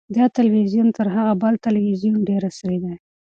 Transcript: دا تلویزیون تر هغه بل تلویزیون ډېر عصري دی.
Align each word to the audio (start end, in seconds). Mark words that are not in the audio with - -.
دا 0.17 0.25
تلویزیون 0.37 0.87
تر 0.97 1.07
هغه 1.15 1.33
بل 1.43 1.53
تلویزیون 1.65 2.17
ډېر 2.29 2.41
عصري 2.49 2.77
دی. 2.83 2.95